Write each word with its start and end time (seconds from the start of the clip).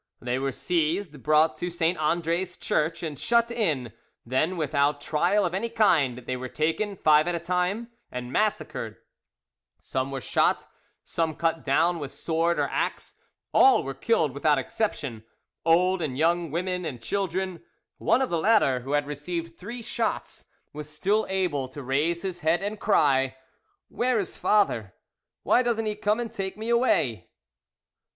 They 0.19 0.39
were 0.39 0.51
seized, 0.51 1.21
brought 1.21 1.57
to 1.57 1.69
St. 1.69 1.95
Andre's 1.95 2.57
Church 2.57 3.03
and 3.03 3.19
shut 3.19 3.51
in; 3.51 3.93
then, 4.25 4.57
without 4.57 4.99
trial 4.99 5.45
of 5.45 5.53
any 5.53 5.69
kind,—they 5.69 6.35
were 6.37 6.49
taken, 6.49 6.95
five 6.95 7.27
at 7.27 7.35
a 7.35 7.39
time, 7.39 7.91
and 8.11 8.31
massacred: 8.33 8.97
some 9.79 10.09
were 10.09 10.19
shot 10.19 10.63
and 10.63 10.67
some 11.03 11.35
cut 11.35 11.63
down 11.63 11.99
with 11.99 12.09
sword 12.09 12.57
or 12.57 12.67
axe; 12.71 13.13
all 13.53 13.83
were 13.83 13.93
killed 13.93 14.31
without 14.33 14.57
exception—old 14.57 16.01
and 16.01 16.17
young 16.17 16.49
women 16.49 16.83
and 16.83 16.99
children. 16.99 17.61
One 17.99 18.23
of 18.23 18.31
the 18.31 18.39
latter, 18.39 18.79
who 18.79 18.93
had 18.93 19.05
received 19.05 19.55
three 19.55 19.83
shots 19.83 20.47
was 20.73 20.89
still 20.89 21.27
able 21.29 21.67
to 21.67 21.83
raise 21.83 22.23
his 22.23 22.39
head 22.39 22.63
and 22.63 22.79
cry, 22.79 23.37
"Where 23.87 24.17
is 24.17 24.35
father? 24.35 24.95
Why 25.43 25.61
doesn't 25.61 25.85
he 25.85 25.93
come 25.93 26.19
and 26.19 26.31
take 26.31 26.57
me 26.57 26.69
away." 26.69 27.29